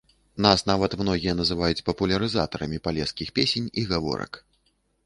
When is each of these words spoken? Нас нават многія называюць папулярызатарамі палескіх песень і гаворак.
Нас 0.45 0.63
нават 0.69 0.95
многія 1.01 1.35
называюць 1.41 1.83
папулярызатарамі 1.91 2.83
палескіх 2.89 3.29
песень 3.39 3.73
і 3.79 3.89
гаворак. 3.95 4.47